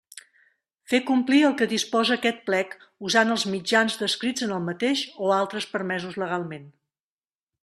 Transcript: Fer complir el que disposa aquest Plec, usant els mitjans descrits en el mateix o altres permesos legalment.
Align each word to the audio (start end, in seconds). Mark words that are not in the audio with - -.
Fer 0.93 0.99
complir 1.09 1.41
el 1.49 1.53
que 1.59 1.67
disposa 1.73 2.15
aquest 2.15 2.41
Plec, 2.49 2.73
usant 3.09 3.35
els 3.35 3.45
mitjans 3.57 4.01
descrits 4.03 4.49
en 4.49 4.57
el 4.59 4.67
mateix 4.73 5.05
o 5.27 5.31
altres 5.41 5.73
permesos 5.77 6.19
legalment. 6.27 6.67